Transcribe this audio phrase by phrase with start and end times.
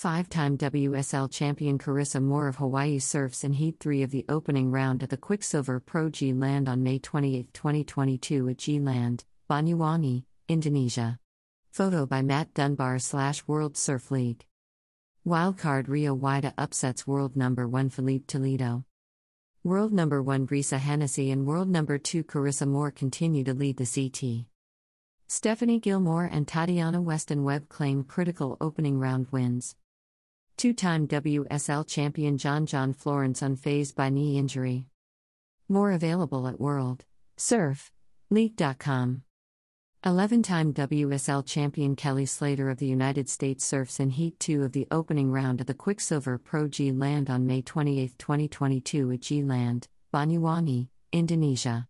[0.00, 4.70] Five time WSL champion Carissa Moore of Hawaii surfs in Heat 3 of the opening
[4.70, 10.24] round at the Quiksilver Pro G Land on May 28, 2022 at G Land, Banyuwangi,
[10.48, 11.18] Indonesia.
[11.70, 14.46] Photo by Matt Dunbar slash World Surf League.
[15.26, 18.86] Wildcard Rio Waida upsets world number 1 Filipe Toledo.
[19.62, 23.84] World number 1 Brisa Hennessy and world number 2 Carissa Moore continue to lead the
[23.84, 24.46] CT.
[25.28, 29.76] Stephanie Gilmore and Tatiana Weston Webb claim critical opening round wins.
[30.60, 34.84] Two time WSL champion John John Florence unfazed by knee injury.
[35.70, 37.06] More available at World
[37.38, 37.90] Surf
[38.28, 39.22] League.com.
[40.04, 44.72] 11 time WSL champion Kelly Slater of the United States surfs in Heat 2 of
[44.72, 49.42] the opening round at the Quiksilver Pro G Land on May 28, 2022 at G
[49.42, 51.88] Land, Banyuwangi, Indonesia.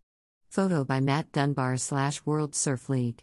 [0.49, 3.21] Photo by Matt Dunbar slash World Surf League.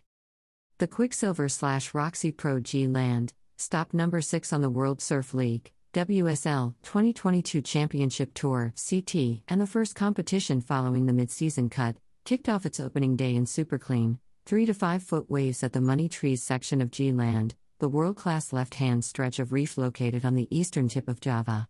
[0.77, 5.73] The Quiksilver slash Roxy Pro G Land, stop number 6 on the World Surf League,
[5.93, 12.49] WSL 2022 Championship Tour, CT, and the first competition following the mid season cut, kicked
[12.49, 14.21] off its opening day in super clean.
[14.47, 18.17] 3 to 5 foot waves at the Money Trees section of G Land, the world
[18.17, 21.69] class left hand stretch of reef located on the eastern tip of Java.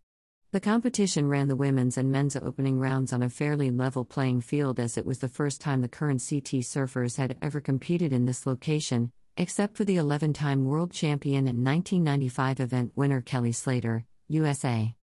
[0.52, 4.78] The competition ran the women's and men's opening rounds on a fairly level playing field
[4.80, 8.46] as it was the first time the current CT surfers had ever competed in this
[8.46, 14.94] location, except for the 11 time world champion and 1995 event winner Kelly Slater, USA.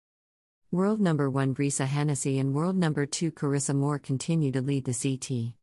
[0.72, 4.94] World number 1 Brisa Hennessy and world number 2 Carissa Moore continue to lead the
[4.94, 5.54] CT.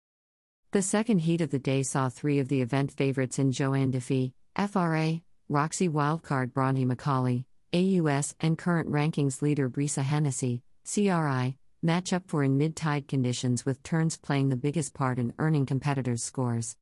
[0.71, 4.33] The second heat of the day saw three of the event favorites in Johanne Defay,
[4.57, 12.23] FRA, Roxy wildcard Bronte Macaulay, AUS, and current rankings leader Brisa Hennessy, CRI, match up
[12.27, 16.77] for in mid tide conditions with turns playing the biggest part in earning competitors' scores.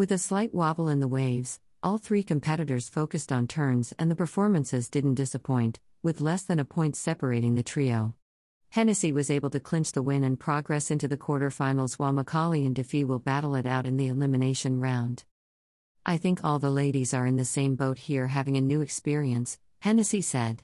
[0.00, 4.16] With a slight wobble in the waves, all three competitors focused on turns and the
[4.16, 8.14] performances didn't disappoint, with less than a point separating the trio.
[8.70, 12.74] Hennessy was able to clinch the win and progress into the quarterfinals while Macaulay and
[12.74, 15.24] Defay will battle it out in the elimination round.
[16.06, 19.58] I think all the ladies are in the same boat here having a new experience,
[19.80, 20.62] Hennessy said.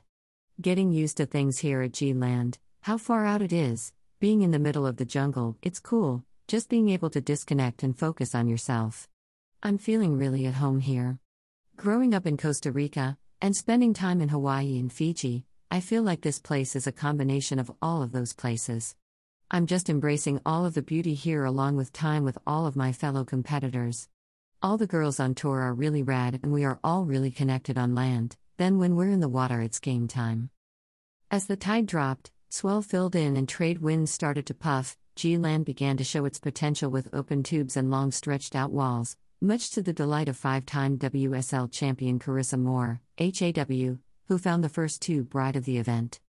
[0.62, 4.52] Getting used to things here at G Land, how far out it is, being in
[4.52, 8.48] the middle of the jungle, it's cool, just being able to disconnect and focus on
[8.48, 9.06] yourself.
[9.62, 11.18] I'm feeling really at home here.
[11.76, 16.20] Growing up in Costa Rica, and spending time in Hawaii and Fiji, I feel like
[16.20, 18.94] this place is a combination of all of those places.
[19.50, 22.92] I'm just embracing all of the beauty here along with time with all of my
[22.92, 24.08] fellow competitors.
[24.62, 27.94] All the girls on tour are really rad and we are all really connected on
[27.94, 30.50] land, then when we're in the water, it's game time.
[31.30, 35.64] As the tide dropped, swell filled in, and trade winds started to puff, G Land
[35.64, 39.82] began to show its potential with open tubes and long stretched out walls, much to
[39.82, 43.98] the delight of five time WSL champion Carissa Moore, HAW,
[44.28, 46.20] who found the first tube ride of the event.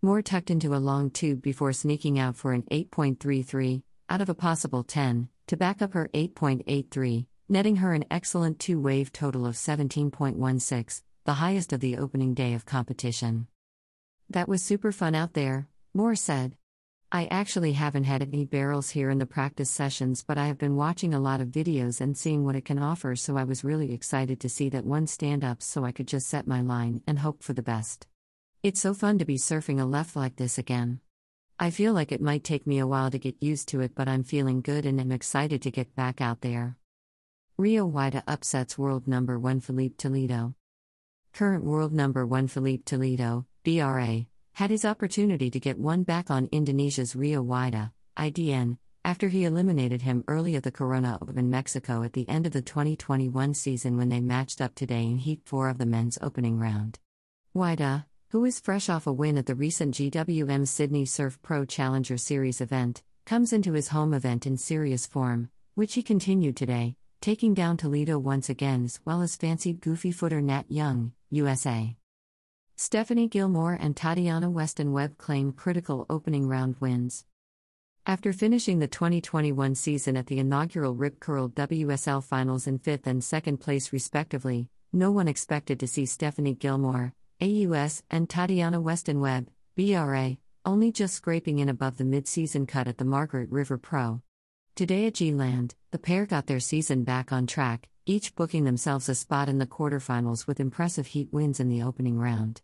[0.00, 4.34] Moore tucked into a long tube before sneaking out for an 8.33, out of a
[4.34, 9.54] possible 10, to back up her 8.83, netting her an excellent two wave total of
[9.54, 13.48] 17.16, the highest of the opening day of competition.
[14.30, 16.56] That was super fun out there, Moore said.
[17.14, 20.76] I actually haven't had any barrels here in the practice sessions, but I have been
[20.76, 23.92] watching a lot of videos and seeing what it can offer, so I was really
[23.92, 27.18] excited to see that one stand up so I could just set my line and
[27.18, 28.06] hope for the best.
[28.62, 31.00] It's so fun to be surfing a left like this again.
[31.58, 34.08] I feel like it might take me a while to get used to it, but
[34.08, 36.78] I'm feeling good and am excited to get back out there.
[37.58, 40.54] Rio Waida upsets world number 1 Filipe Toledo.
[41.34, 44.24] Current world number 1 Filipe Toledo, BRA,
[44.54, 50.02] had his opportunity to get one back on Indonesia's Rio Waida, IDN, after he eliminated
[50.02, 54.10] him early at the Corona Open Mexico at the end of the 2021 season when
[54.10, 56.98] they matched up today in Heat 4 of the men's opening round.
[57.56, 62.18] Waida, who is fresh off a win at the recent GWM Sydney Surf Pro Challenger
[62.18, 67.54] Series event, comes into his home event in serious form, which he continued today, taking
[67.54, 71.96] down Toledo once again as well as fancied goofy footer Nat Young, USA.
[72.76, 77.24] Stephanie Gilmore and Tatiana Weston Webb claim critical opening round wins.
[78.06, 83.22] After finishing the 2021 season at the inaugural Rip Curl WSL finals in fifth and
[83.22, 89.48] second place respectively, no one expected to see Stephanie Gilmore, AUS, and Tatiana Weston Webb,
[89.76, 94.22] BRA, only just scraping in above the mid season cut at the Margaret River Pro.
[94.74, 99.06] Today at G Land, the pair got their season back on track, each booking themselves
[99.10, 102.62] a spot in the quarterfinals with impressive heat wins in the opening round.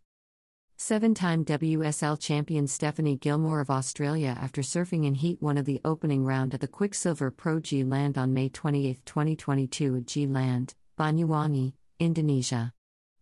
[0.79, 5.83] Seven time WSL champion Stephanie Gilmore of Australia after surfing in Heat 1 of the
[5.85, 10.75] opening round at the Quiksilver Pro G Land on May 28, 2022 at G Land,
[10.99, 12.73] Banyuwangi, Indonesia.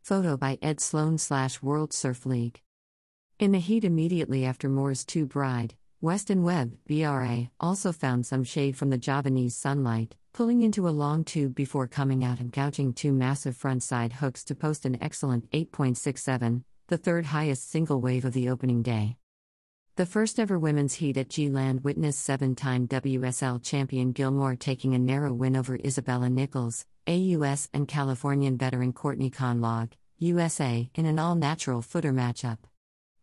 [0.01, 2.63] Photo by Ed Sloan slash World Surf League.
[3.41, 5.75] In the heat immediately after Moore's tube ride,
[6.07, 11.25] Weston Webb, BRA, also found some shade from the Javanese sunlight, pulling into a long
[11.25, 15.51] tube before coming out and gouging two massive front side hooks to post an excellent
[15.51, 19.17] 8.67, the third highest single wave of the opening day.
[19.97, 24.95] The first ever women's heat at G Land witnessed seven time WSL champion Gilmore taking
[24.95, 31.19] a narrow win over Isabella Nichols, AUS, and Californian veteran Courtney Conlogue, USA, in an
[31.19, 32.59] all natural footer matchup.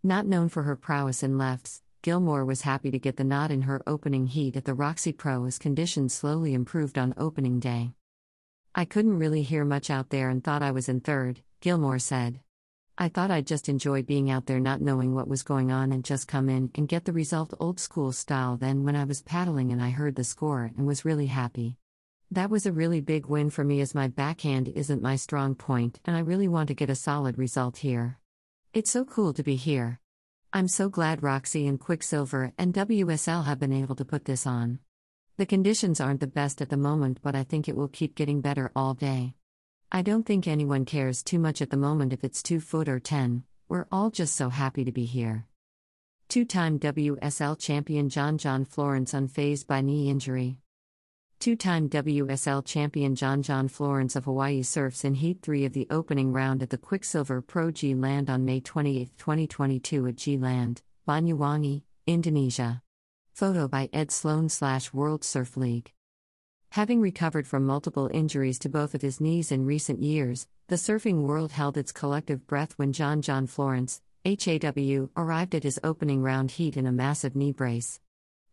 [0.04, 3.62] Not known for her prowess in lefts, Gilmore was happy to get the nod in
[3.62, 7.94] her opening heat at the Roxy Pro as conditions slowly improved on opening day.
[8.76, 12.42] I couldn't really hear much out there and thought I was in third, Gilmore said.
[12.98, 16.04] I thought I'd just enjoy being out there not knowing what was going on and
[16.04, 18.58] just come in and get the result old school style.
[18.58, 21.78] Then, when I was paddling and I heard the score and was really happy.
[22.30, 26.02] That was a really big win for me as my backhand isn't my strong point
[26.04, 28.20] and I really want to get a solid result here.
[28.74, 30.02] It's so cool to be here.
[30.56, 34.78] I'm so glad Roxy and Quiksilver and WSL have been able to put this on.
[35.38, 38.40] The conditions aren't the best at the moment, but I think it will keep getting
[38.40, 39.34] better all day.
[39.92, 43.00] I don't think anyone cares too much at the moment if it's 2 foot or
[43.00, 45.48] 10, we're all just so happy to be here.
[46.30, 50.60] Two time WSL champion John John Florence unfazed by knee injury.
[51.44, 55.88] Two time WSL champion John John Florence of Hawaii surfs in Heat 3 of the
[55.90, 60.84] opening round at the Quiksilver Pro G Land on May 28, 2022 at G Land,
[61.06, 62.82] Banyuwangi, Indonesia.
[63.34, 65.92] Photo by Ed Sloan slash World Surf League.
[66.72, 71.24] Having recovered from multiple injuries to both of his knees in recent years, the surfing
[71.24, 76.52] world held its collective breath when John John Florence, HAW, arrived at his opening round
[76.52, 78.00] heat in a massive knee brace.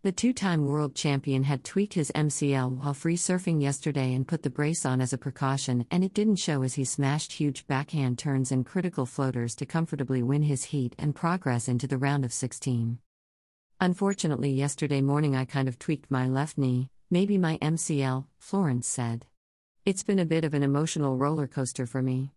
[0.02, 4.42] The two time world champion had tweaked his MCL while free surfing yesterday and put
[4.42, 8.18] the brace on as a precaution, and it didn't show as he smashed huge backhand
[8.18, 12.32] turns and critical floaters to comfortably win his heat and progress into the round of
[12.32, 12.98] 16.
[13.78, 19.26] Unfortunately, yesterday morning I kind of tweaked my left knee, Maybe my MCL, Florence said.
[19.84, 22.30] It's been a bit of an emotional roller coaster for me.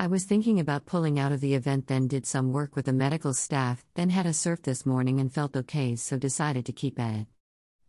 [0.00, 2.92] I was thinking about pulling out of the event, then did some work with the
[2.94, 6.98] medical staff, then had a surf this morning and felt okay, so decided to keep
[6.98, 7.26] at it.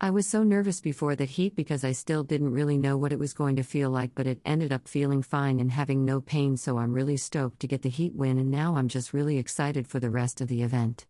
[0.01, 3.19] I was so nervous before the heat because I still didn't really know what it
[3.19, 6.57] was going to feel like, but it ended up feeling fine and having no pain,
[6.57, 9.87] so I'm really stoked to get the heat win, and now I'm just really excited
[9.87, 11.05] for the rest of the event.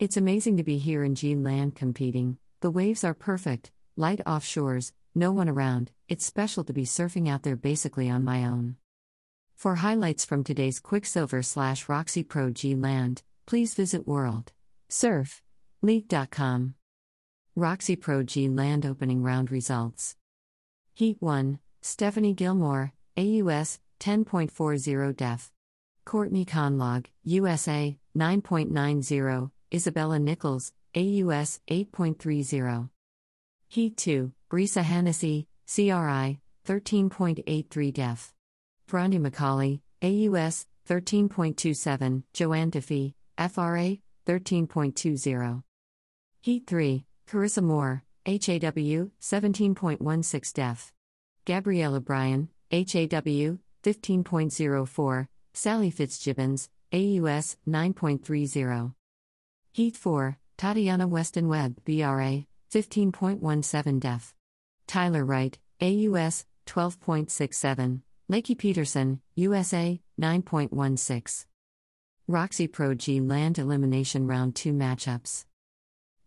[0.00, 4.90] It's amazing to be here in G Land competing, the waves are perfect, light offshores,
[5.14, 8.74] no one around, it's special to be surfing out there basically on my own.
[9.60, 14.52] For highlights from today's Quiksilver slash Roxy Pro G Land, please visit World
[14.88, 15.42] Surf
[15.82, 16.76] League.com.
[17.54, 20.16] Roxy Pro G Land opening round results.
[20.94, 25.50] Heat 1, Stephanie Gilmore, AUS, 10.40 def.
[26.06, 32.88] Courtney Conlogue, USA, 9.90, Isabella Nichols, AUS, 8.30.
[33.68, 38.32] Heat 2, Brisa Hennessy, CRI, 13.83 def.
[38.90, 45.62] Bronte Macaulay, AUS, 13.27, Johanne Defay, FRA, 13.20.
[46.40, 50.92] Heat 3, Carissa Moore, HAW, 17.16 def.
[51.44, 58.94] Gabriela Bryan, HAW, 15.04, Sally Fitzgibbons, AUS, 9.30.
[59.72, 64.34] Heat 4, Tatiana Weston Webb, BRA, 15.17 def.
[64.88, 68.00] Tyler Wright, AUS, 12.67.
[68.30, 71.46] Lakey Peterson, USA, 9.16.
[72.28, 75.46] Roxy Pro G Land Elimination Round 2 Matchups.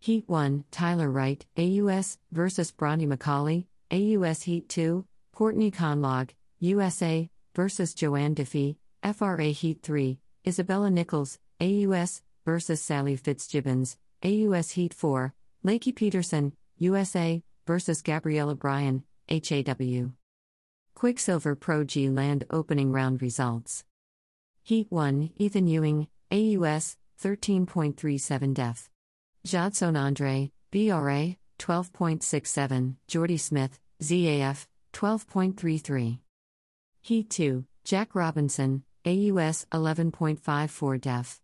[0.00, 7.94] Heat 1, Tyler Wright, AUS, versus Bronte Macaulay, AUS Heat 2, Courtney Conlogue, USA, versus
[7.94, 15.32] Johanne Defay, FRA Heat 3, Isabella Nichols, AUS, versus Sally Fitzgibbons, AUS Heat 4,
[15.64, 20.12] Lakey Peterson, USA, versus Gabriela Bryan, HAW.
[20.94, 23.84] Quiksilver Pro G Land opening round results.
[24.62, 28.88] Heat 1, Ethan Ewing, AUS, 13.37 def.
[29.44, 36.18] Jadson Andre, BRA, 12.67, Jordy Smith, ZAF, 12.33.
[37.02, 41.40] Heat 2, Jack Robinson, AUS, 11.54 def.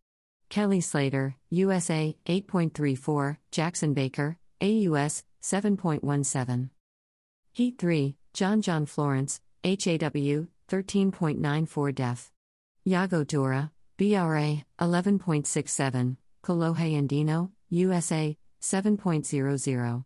[0.48, 6.70] Kelly Slater, USA, 8.34, Jackson Baker, AUS, 7.17.
[7.52, 12.30] Heat 3, John John Florence, HAW, 13.94 def.
[12.86, 20.04] Yago Dora, BRA, 11.67, Kolohe Andino, USA, 7.00.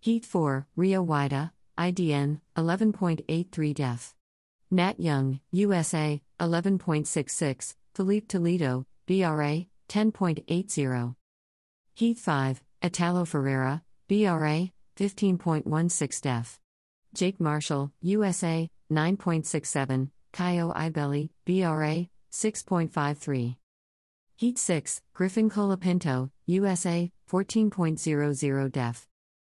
[0.00, 4.14] Heat 4, Rio Waida, IDN, 11.83 def.
[4.70, 11.14] Nat Young, USA, 11.66, Filipe Toledo, BRA, 10.80.
[11.94, 16.60] Heat 5, Italo Ferreira, BRA, 15.16 def.
[17.14, 23.56] Jake Marshall, USA, 9.67, Caio Ibelli, BRA, 6.53.
[24.36, 29.06] Heat 6, Griffin Colapinto, USA, 14.00 def.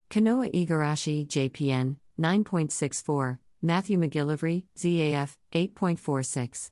[0.09, 6.71] Kanoa Igarashi, JPN, 9.64, Matthew McGillivray, ZAF, 8.46.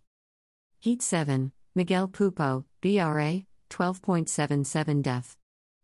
[0.79, 5.37] Heat 7, Miguel Pupo, BRA, 12.77 def.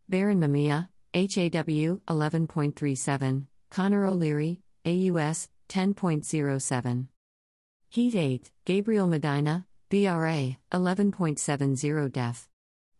[0.09, 7.07] Barron Mamiya, HAW, 11.37, Connor O'Leary, AUS, 10.07.
[7.89, 12.49] Heat 8, Gabriel Medina, BRA, 11.70 def.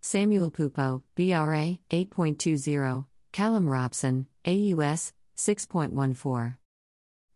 [0.02, 6.58] Samuel Pupo, BRA, 8.20, Callum Robson, AUS, 6.14.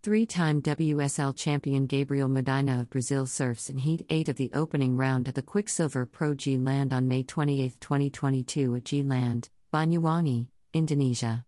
[0.03, 4.95] Three time WSL champion Gabriel Medina of Brazil surfs in Heat 8 of the opening
[4.95, 10.47] round at the Quiksilver Pro G Land on May 28, 2022 at G Land, Banyuwangi,
[10.73, 11.46] Indonesia.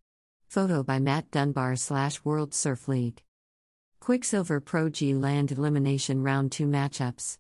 [0.50, 3.22] Photo by Matt Dunbar slash World Surf League.
[4.00, 7.38] Quiksilver Pro G Land Elimination Round 2 Matchups.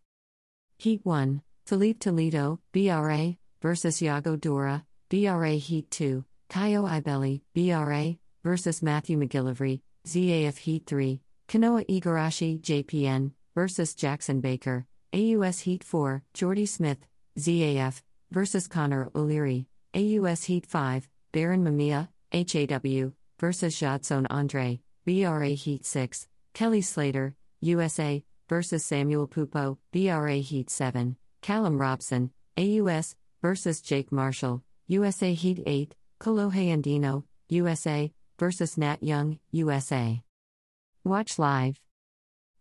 [0.77, 8.83] Heat 1, Filipe Toledo, BRA, versus Yago Dora, BRA Heat 2, Caio Ibelli, BRA, versus
[8.83, 14.85] Matthew McGillivray, ZAF Heat 3, Kanoa Igarashi, JPN, versus Jackson Baker,
[15.15, 16.99] AUS Heat 4, Jordy Smith,
[17.39, 25.85] ZAF, versus Connor O'Leary, AUS Heat 5, Barron Mamiya, HAW, versus Jadson Andre, BRA Heat
[25.85, 34.11] 6, Kelly Slater, USA, versus Samuel Pupo, BRA Heat 7, Callum Robson, AUS, versus Jake
[34.11, 40.21] Marshall, USA Heat 8, Kolohe Andino, USA, versus Nat Young, USA.
[41.03, 41.79] Watch live.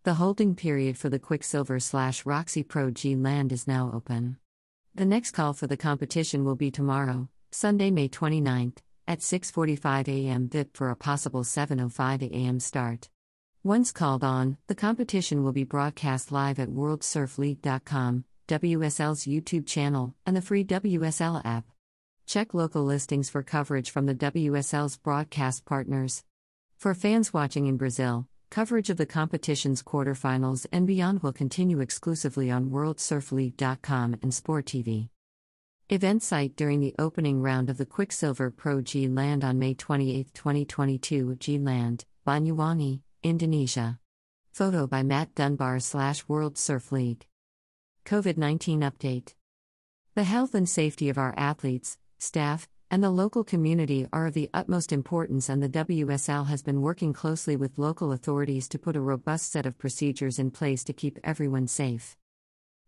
[0.03, 4.37] The holding period for the Quiksilver slash Roxy Pro G Land is now open.
[4.95, 8.77] The next call for the competition will be tomorrow, Sunday, May 29th,
[9.09, 10.47] at 6:45 a.m.
[10.47, 12.59] VIP for a possible 7:05 a.m.
[12.61, 13.09] start.
[13.63, 20.37] Once called on, the competition will be broadcast live at worldsurfleague.com, WSL's YouTube channel, and
[20.37, 21.65] the free WSL app.
[22.25, 26.23] Check local listings for coverage from the WSL's broadcast partners.
[26.77, 32.49] For fans watching in Brazil, coverage of the competition's quarterfinals and beyond will continue exclusively
[32.49, 35.09] on WorldSurfLeague.com and Sport TV.
[35.91, 40.31] Event site during the opening round of the Quiksilver Pro G Land on May 28,
[40.35, 43.97] 2022 G Land, Banyuwangi, Indonesia.
[44.51, 47.25] Photo by Matt Dunbar slash World Surf League.
[48.05, 49.33] COVID 19 Update.
[50.13, 54.51] The health and safety of our athletes, staff, and the local community are of the
[54.53, 59.01] utmost importance, and the WSL has been working closely with local authorities to put a
[59.01, 62.15] robust set of procedures in place to keep everyone safe.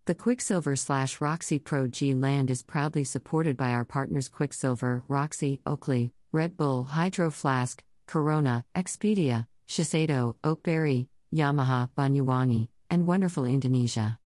[0.06, 5.60] The Quiksilver slash Roxy Pro G Land is proudly supported by our partners Quiksilver, Roxy,
[5.64, 14.18] Oakley, Red Bull, Hydro Flask, Corona, Expedia, Shiseido, Oakberry, Yamaha, Banyuwangi, and Wonderful Indonesia.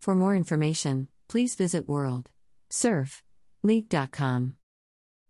[0.00, 2.30] For more information, please visit World
[2.70, 3.22] Surf
[3.62, 4.56] League.com.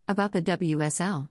[0.06, 1.28] About the WSL.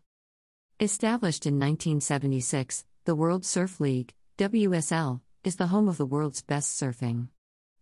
[0.82, 6.78] Established in 1976, the World Surf League, WSL, is the home of the world's best
[6.78, 7.30] surfing.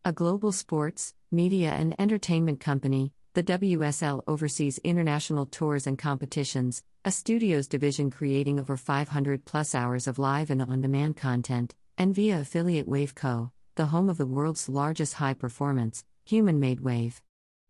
[0.04, 7.12] A global sports, media, and entertainment company, the WSL oversees international tours and competitions, a
[7.12, 12.40] studios division creating over 500 plus hours of live and on demand content, and via
[12.40, 17.22] affiliate Waveco, the home of the world's largest high performance, human made wave.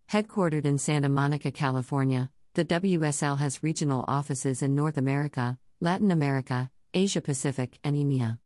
[0.10, 6.72] Headquartered in Santa Monica, California, the WSL has regional offices in North America, Latin America,
[6.94, 8.40] Asia Pacific, and EMEA.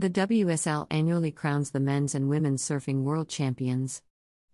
[0.00, 4.00] The WSL annually crowns the men's and women's surfing world champions.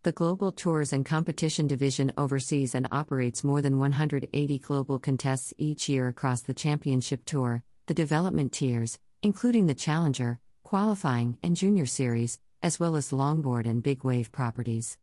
[0.03, 5.89] The Global Tours and Competition Division oversees and operates more than 180 global contests each
[5.89, 12.41] year across the Championship Tour, the development tiers, including the Challenger, Qualifying, and Junior Series,
[12.61, 14.99] as well as longboard and big wave properties.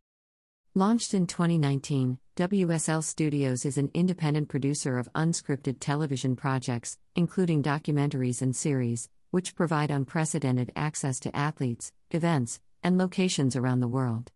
[0.76, 8.42] Launched in 2019, WSL Studios is an independent producer of unscripted television projects, including documentaries
[8.42, 14.32] and series, which provide unprecedented access to athletes, events, and locations around the world.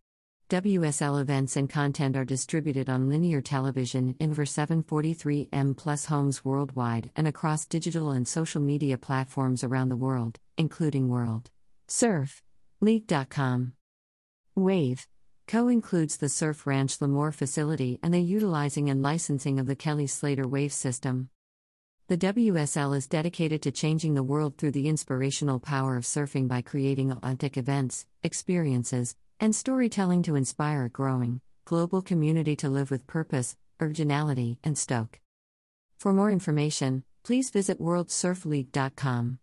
[0.50, 7.12] WSL events and content are distributed on linear television in over 743M plus homes worldwide
[7.14, 11.48] and across digital and social media platforms around the world, including World
[11.86, 12.42] Surf
[12.80, 13.74] League.com.
[14.56, 15.06] Wave
[15.46, 20.08] Co includes the Surf Ranch Lemoore facility and the utilizing and licensing of the Kelly
[20.08, 21.30] Slater wave system.
[22.08, 26.62] The WSL is dedicated to changing the world through the inspirational power of surfing by
[26.62, 33.06] creating authentic events, experiences, and storytelling to inspire a growing, global community to live with
[33.06, 35.20] purpose, originality, and stoke.
[35.98, 39.38] For more information, please visit worldsurfleague.com.